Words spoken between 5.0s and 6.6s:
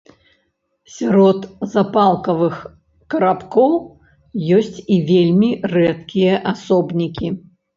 вельмі рэдкія